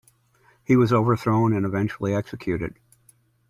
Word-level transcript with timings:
He 0.63 0.75
was 0.75 0.91
overthrown 0.91 1.53
and 1.53 1.63
eventually 1.63 2.15
executed. 2.15 2.73